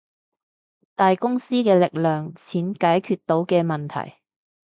[0.95, 4.15] 大公司嘅力量，錢解決到嘅問題